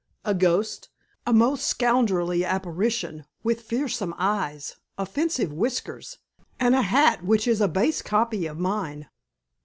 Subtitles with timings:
[0.25, 0.89] "A ghost,
[1.27, 6.17] a most scoundrelly apparition, with fearsome eyes, offensive whiskers,
[6.59, 9.09] and a hat which is a base copy of mine."